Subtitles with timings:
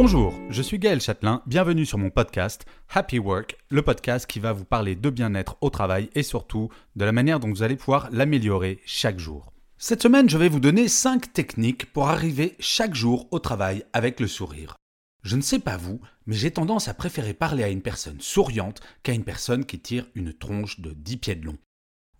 [0.00, 4.52] Bonjour, je suis Gaël Châtelain, bienvenue sur mon podcast Happy Work, le podcast qui va
[4.52, 8.08] vous parler de bien-être au travail et surtout de la manière dont vous allez pouvoir
[8.12, 9.52] l'améliorer chaque jour.
[9.76, 14.20] Cette semaine, je vais vous donner 5 techniques pour arriver chaque jour au travail avec
[14.20, 14.76] le sourire.
[15.24, 18.80] Je ne sais pas vous, mais j'ai tendance à préférer parler à une personne souriante
[19.02, 21.58] qu'à une personne qui tire une tronche de 10 pieds de long.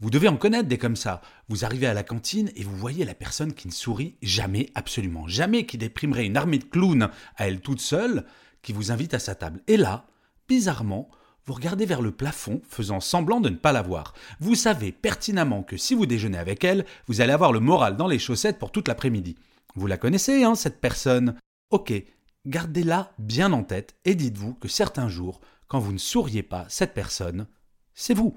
[0.00, 1.20] Vous devez en connaître des comme ça.
[1.48, 5.26] Vous arrivez à la cantine et vous voyez la personne qui ne sourit jamais, absolument
[5.26, 8.24] jamais, qui déprimerait une armée de clowns à elle toute seule,
[8.62, 9.60] qui vous invite à sa table.
[9.66, 10.06] Et là,
[10.48, 11.10] bizarrement,
[11.46, 14.14] vous regardez vers le plafond, faisant semblant de ne pas la voir.
[14.38, 18.06] Vous savez pertinemment que si vous déjeunez avec elle, vous allez avoir le moral dans
[18.06, 19.36] les chaussettes pour toute l'après-midi.
[19.74, 21.34] Vous la connaissez, hein, cette personne
[21.70, 21.92] Ok,
[22.46, 26.94] gardez-la bien en tête et dites-vous que certains jours, quand vous ne souriez pas, cette
[26.94, 27.46] personne,
[27.94, 28.36] c'est vous.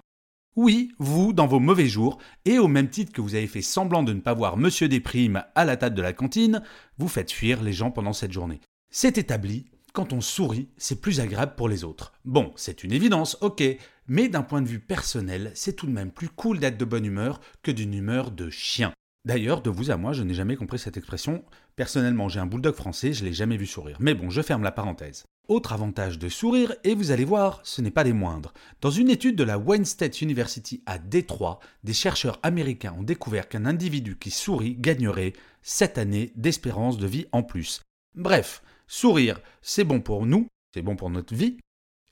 [0.57, 4.03] Oui, vous, dans vos mauvais jours, et au même titre que vous avez fait semblant
[4.03, 6.61] de ne pas voir Monsieur Desprimes à la table de la cantine,
[6.97, 8.59] vous faites fuir les gens pendant cette journée.
[8.89, 12.11] C'est établi, quand on sourit, c'est plus agréable pour les autres.
[12.25, 13.63] Bon, c'est une évidence, ok,
[14.07, 17.05] mais d'un point de vue personnel, c'est tout de même plus cool d'être de bonne
[17.05, 18.91] humeur que d'une humeur de chien.
[19.23, 21.45] D'ailleurs, de vous à moi, je n'ai jamais compris cette expression.
[21.77, 23.97] Personnellement, j'ai un bulldog français, je l'ai jamais vu sourire.
[24.01, 25.23] Mais bon, je ferme la parenthèse.
[25.51, 28.53] Autre avantage de sourire, et vous allez voir, ce n'est pas des moindres.
[28.79, 33.49] Dans une étude de la Wayne State University à Détroit, des chercheurs américains ont découvert
[33.49, 37.81] qu'un individu qui sourit gagnerait 7 années d'espérance de vie en plus.
[38.15, 41.57] Bref, sourire, c'est bon pour nous, c'est bon pour notre vie,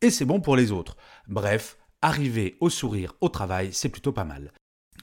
[0.02, 0.98] et c'est bon pour les autres.
[1.30, 4.52] Bref, arriver au sourire au travail, c'est plutôt pas mal.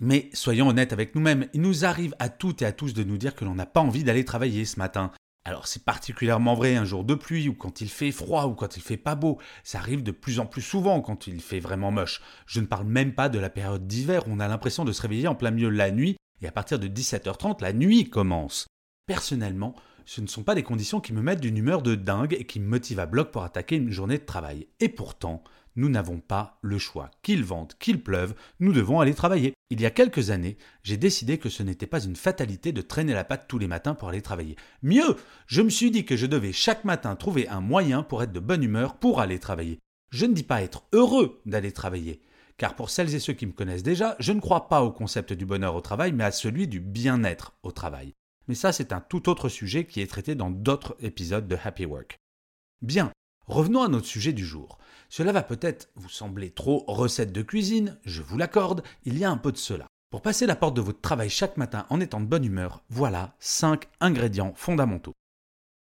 [0.02, 3.16] Mais soyons honnêtes avec nous-mêmes, il nous arrive à toutes et à tous de nous
[3.16, 5.10] dire que l'on n'a pas envie d'aller travailler ce matin.
[5.46, 8.76] Alors c'est particulièrement vrai un jour de pluie ou quand il fait froid ou quand
[8.76, 9.38] il fait pas beau.
[9.62, 12.20] Ça arrive de plus en plus souvent quand il fait vraiment moche.
[12.46, 15.00] Je ne parle même pas de la période d'hiver où on a l'impression de se
[15.02, 18.66] réveiller en plein milieu la nuit et à partir de 17h30 la nuit commence.
[19.06, 22.44] Personnellement, ce ne sont pas des conditions qui me mettent d'une humeur de dingue et
[22.44, 24.66] qui me motivent à bloc pour attaquer une journée de travail.
[24.80, 25.44] Et pourtant,
[25.76, 27.12] nous n'avons pas le choix.
[27.22, 29.54] Qu'il vente, qu'il pleuve, nous devons aller travailler.
[29.68, 33.14] Il y a quelques années, j'ai décidé que ce n'était pas une fatalité de traîner
[33.14, 34.54] la patte tous les matins pour aller travailler.
[34.82, 35.16] Mieux,
[35.48, 38.38] je me suis dit que je devais chaque matin trouver un moyen pour être de
[38.38, 39.80] bonne humeur pour aller travailler.
[40.10, 42.22] Je ne dis pas être heureux d'aller travailler,
[42.58, 45.32] car pour celles et ceux qui me connaissent déjà, je ne crois pas au concept
[45.32, 48.14] du bonheur au travail, mais à celui du bien-être au travail.
[48.46, 51.86] Mais ça, c'est un tout autre sujet qui est traité dans d'autres épisodes de Happy
[51.86, 52.18] Work.
[52.82, 53.10] Bien,
[53.46, 54.78] revenons à notre sujet du jour.
[55.08, 59.30] Cela va peut-être vous sembler trop recette de cuisine, je vous l'accorde, il y a
[59.30, 59.86] un peu de cela.
[60.10, 63.36] Pour passer la porte de votre travail chaque matin en étant de bonne humeur, voilà
[63.40, 65.14] 5 ingrédients fondamentaux.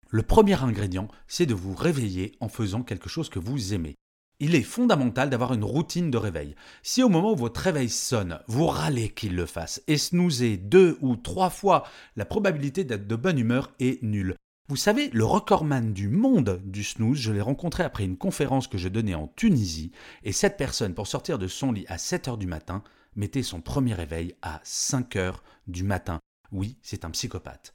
[0.10, 3.96] Le premier ingrédient, c'est de vous réveiller en faisant quelque chose que vous aimez.
[4.40, 6.56] Il est fondamental d'avoir une routine de réveil.
[6.82, 10.98] Si au moment où votre réveil sonne, vous râlez qu'il le fasse et snoozez deux
[11.02, 11.84] ou trois fois,
[12.16, 14.36] la probabilité d'être de bonne humeur est nulle.
[14.70, 18.78] Vous savez, le recordman du monde du snooze, je l'ai rencontré après une conférence que
[18.78, 19.92] je donnais en Tunisie,
[20.24, 22.84] et cette personne, pour sortir de son lit à 7 heures du matin,
[23.16, 26.20] mettait son premier réveil à 5 heures du matin.
[26.52, 27.74] Oui, c'est un psychopathe.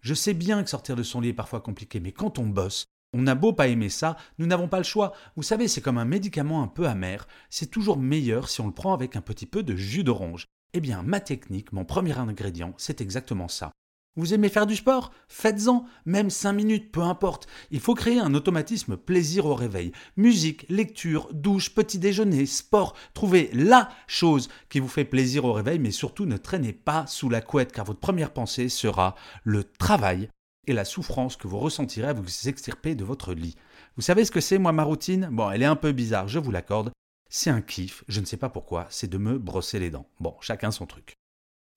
[0.00, 2.84] Je sais bien que sortir de son lit est parfois compliqué, mais quand on bosse,
[3.12, 5.14] on n'a beau pas aimer ça, nous n'avons pas le choix.
[5.34, 8.72] Vous savez, c'est comme un médicament un peu amer, c'est toujours meilleur si on le
[8.72, 10.46] prend avec un petit peu de jus d'orange.
[10.72, 13.72] Eh bien, ma technique, mon premier ingrédient, c'est exactement ça.
[14.18, 15.12] Vous aimez faire du sport?
[15.28, 17.46] Faites-en, même 5 minutes, peu importe.
[17.70, 19.92] Il faut créer un automatisme plaisir au réveil.
[20.16, 22.96] Musique, lecture, douche, petit déjeuner, sport.
[23.14, 27.28] Trouvez LA chose qui vous fait plaisir au réveil, mais surtout ne traînez pas sous
[27.28, 30.28] la couette, car votre première pensée sera le travail
[30.66, 33.54] et la souffrance que vous ressentirez à vous extirper de votre lit.
[33.94, 35.28] Vous savez ce que c'est, moi, ma routine?
[35.30, 36.90] Bon, elle est un peu bizarre, je vous l'accorde.
[37.30, 40.08] C'est un kiff, je ne sais pas pourquoi, c'est de me brosser les dents.
[40.18, 41.17] Bon, chacun son truc.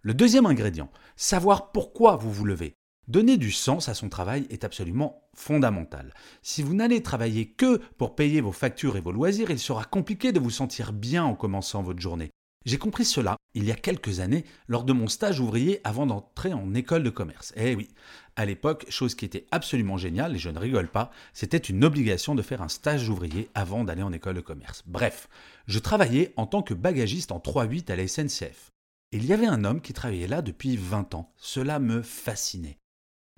[0.03, 2.73] Le deuxième ingrédient, savoir pourquoi vous vous levez.
[3.07, 6.11] Donner du sens à son travail est absolument fondamental.
[6.41, 10.31] Si vous n'allez travailler que pour payer vos factures et vos loisirs, il sera compliqué
[10.31, 12.31] de vous sentir bien en commençant votre journée.
[12.65, 16.51] J'ai compris cela il y a quelques années lors de mon stage ouvrier avant d'entrer
[16.51, 17.53] en école de commerce.
[17.55, 17.87] Eh oui,
[18.35, 22.33] à l'époque, chose qui était absolument géniale, et je ne rigole pas, c'était une obligation
[22.33, 24.81] de faire un stage ouvrier avant d'aller en école de commerce.
[24.87, 25.29] Bref,
[25.67, 28.71] je travaillais en tant que bagagiste en 3-8 à la SNCF.
[29.13, 31.33] Il y avait un homme qui travaillait là depuis 20 ans.
[31.35, 32.77] Cela me fascinait.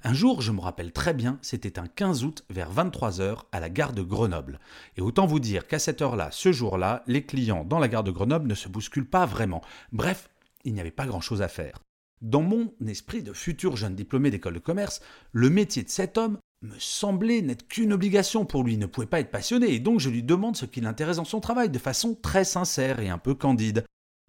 [0.04, 3.70] Un jour, je me rappelle très bien, c'était un 15 août vers 23h à la
[3.72, 4.60] gare de Grenoble.
[4.98, 8.12] Et autant vous dire qu'à cette heure-là, ce jour-là, les clients dans la gare de
[8.12, 9.64] Grenoble ne se bousculent pas vraiment.
[9.92, 10.30] Bref,
[10.64, 11.80] il n'y avait pas grand-chose à faire.
[12.22, 16.38] Dans mon esprit de futur jeune diplômé d'école de commerce, le métier de cet homme
[16.62, 20.12] me semblait n'être qu'une obligation pour lui, ne pouvait pas être passionné, et donc je
[20.12, 23.34] lui demande ce qui l'intéresse dans son travail de façon très sincère et un peu
[23.34, 23.86] candide.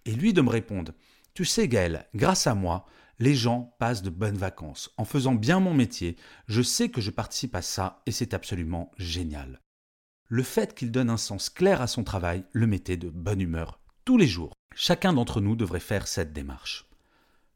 [0.06, 0.92] Et lui de me répondre
[1.34, 2.86] Tu sais Gaël, grâce à moi,
[3.18, 4.90] les gens passent de bonnes vacances.
[4.96, 6.16] En faisant bien mon métier,
[6.46, 9.60] je sais que je participe à ça et c'est absolument génial.
[10.28, 13.80] Le fait qu'il donne un sens clair à son travail le mettait de bonne humeur
[14.04, 14.52] tous les jours.
[14.76, 16.88] Chacun d'entre nous devrait faire cette démarche.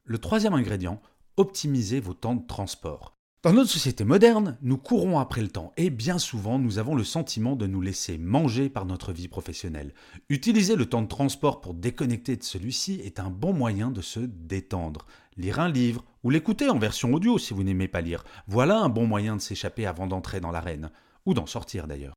[0.05, 1.01] Le troisième ingrédient,
[1.37, 3.18] optimisez vos temps de transport.
[3.45, 7.05] Dans notre société moderne, nous courons après le temps et bien souvent nous avons le
[7.05, 9.95] sentiment de nous laisser manger par notre vie professionnelle.
[10.29, 14.19] Utiliser le temps de transport pour déconnecter de celui-ci est un bon moyen de se
[14.19, 15.07] détendre.
[15.37, 18.89] Lire un livre ou l'écouter en version audio si vous n'aimez pas lire, voilà un
[18.89, 20.91] bon moyen de s'échapper avant d'entrer dans l'arène,
[21.25, 22.15] ou d'en sortir d'ailleurs.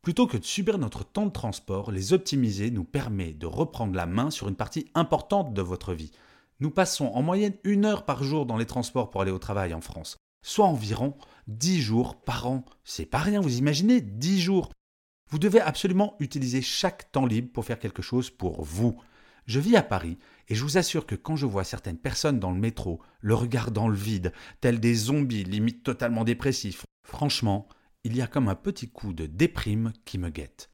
[0.00, 4.06] Plutôt que de subir notre temps de transport, les optimiser nous permet de reprendre la
[4.06, 6.12] main sur une partie importante de votre vie.
[6.60, 9.74] Nous passons en moyenne une heure par jour dans les transports pour aller au travail
[9.74, 11.16] en France soit environ
[11.46, 12.64] 10 jours par an.
[12.84, 14.70] C'est pas rien, vous imaginez 10 jours.
[15.30, 19.00] Vous devez absolument utiliser chaque temps libre pour faire quelque chose pour vous.
[19.46, 20.18] Je vis à Paris
[20.48, 23.70] et je vous assure que quand je vois certaines personnes dans le métro, le regard
[23.70, 27.66] dans le vide, tels des zombies limite totalement dépressifs, franchement,
[28.04, 30.70] il y a comme un petit coup de déprime qui me guette.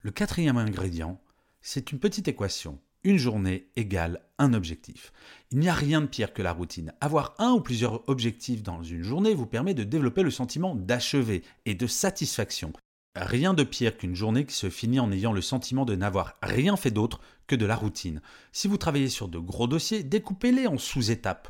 [0.00, 1.20] Le quatrième ingrédient,
[1.60, 5.12] c'est une petite équation une journée égale un objectif.
[5.50, 6.92] Il n'y a rien de pire que la routine.
[7.00, 11.42] Avoir un ou plusieurs objectifs dans une journée vous permet de développer le sentiment d'achever
[11.64, 12.72] et de satisfaction.
[13.14, 16.76] Rien de pire qu'une journée qui se finit en ayant le sentiment de n'avoir rien
[16.76, 18.22] fait d'autre que de la routine.
[18.52, 21.48] Si vous travaillez sur de gros dossiers, découpez-les en sous-étapes.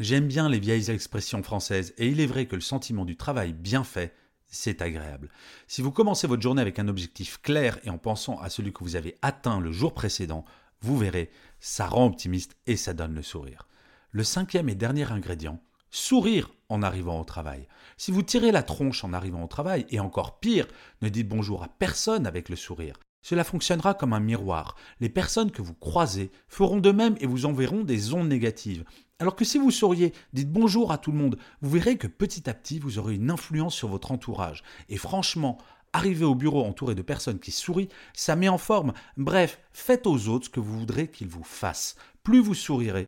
[0.00, 3.52] J'aime bien les vieilles expressions françaises et il est vrai que le sentiment du travail
[3.52, 4.12] bien fait,
[4.48, 5.30] c'est agréable.
[5.68, 8.82] Si vous commencez votre journée avec un objectif clair et en pensant à celui que
[8.82, 10.44] vous avez atteint le jour précédent,
[10.84, 13.66] vous verrez, ça rend optimiste et ça donne le sourire.
[14.10, 15.58] Le cinquième et dernier ingrédient,
[15.90, 17.66] sourire en arrivant au travail.
[17.96, 20.66] Si vous tirez la tronche en arrivant au travail, et encore pire,
[21.00, 22.98] ne dites bonjour à personne avec le sourire.
[23.22, 24.76] Cela fonctionnera comme un miroir.
[25.00, 28.84] Les personnes que vous croisez feront de même et vous enverront des ondes négatives.
[29.18, 32.50] Alors que si vous souriez, dites bonjour à tout le monde, vous verrez que petit
[32.50, 34.62] à petit vous aurez une influence sur votre entourage.
[34.90, 35.56] Et franchement,
[35.94, 38.94] Arriver au bureau entouré de personnes qui sourient, ça met en forme.
[39.16, 41.94] Bref, faites aux autres ce que vous voudrez qu'ils vous fassent.
[42.24, 43.06] Plus vous sourirez,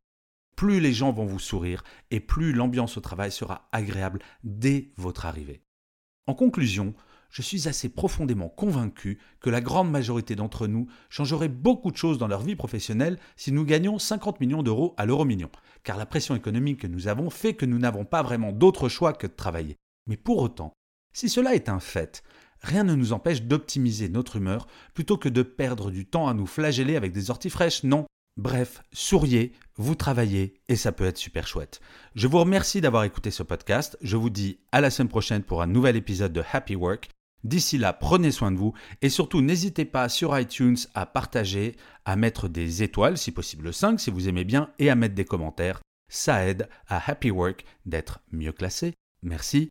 [0.54, 5.26] plus les gens vont vous sourire et plus l'ambiance au travail sera agréable dès votre
[5.26, 5.62] arrivée.
[6.28, 6.94] En conclusion,
[7.28, 12.18] je suis assez profondément convaincu que la grande majorité d'entre nous changerait beaucoup de choses
[12.18, 15.50] dans leur vie professionnelle si nous gagnions 50 millions d'euros à l'euro million,
[15.82, 19.12] car la pression économique que nous avons fait que nous n'avons pas vraiment d'autre choix
[19.12, 19.76] que de travailler.
[20.06, 20.72] Mais pour autant,
[21.12, 22.22] si cela est un fait,
[22.60, 26.46] rien ne nous empêche d'optimiser notre humeur plutôt que de perdre du temps à nous
[26.46, 28.06] flageller avec des orties fraîches, non.
[28.36, 31.80] Bref, souriez, vous travaillez et ça peut être super chouette.
[32.14, 33.96] Je vous remercie d'avoir écouté ce podcast.
[34.02, 37.08] Je vous dis à la semaine prochaine pour un nouvel épisode de Happy Work.
[37.44, 42.16] D'ici là, prenez soin de vous et surtout n'hésitez pas sur iTunes à partager, à
[42.16, 45.80] mettre des étoiles, si possible 5 si vous aimez bien, et à mettre des commentaires.
[46.08, 48.94] Ça aide à Happy Work d'être mieux classé.
[49.22, 49.70] Merci